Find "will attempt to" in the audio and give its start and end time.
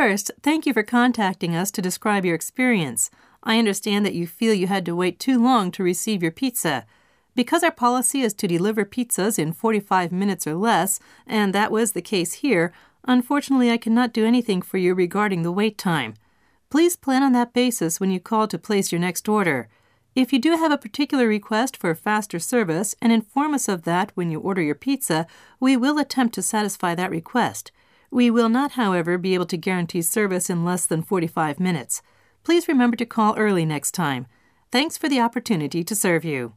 25.76-26.42